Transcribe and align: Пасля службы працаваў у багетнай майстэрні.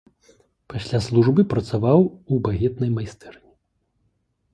Пасля 0.71 0.99
службы 1.07 1.41
працаваў 1.53 1.99
у 2.31 2.39
багетнай 2.47 2.91
майстэрні. 2.97 3.51